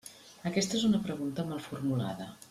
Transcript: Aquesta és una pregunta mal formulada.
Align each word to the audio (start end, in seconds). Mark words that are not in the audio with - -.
Aquesta 0.51 0.79
és 0.79 0.85
una 0.87 1.01
pregunta 1.05 1.45
mal 1.51 1.61
formulada. 1.71 2.31